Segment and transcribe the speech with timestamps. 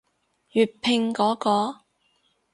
[0.49, 1.81] 粵拼嗰個？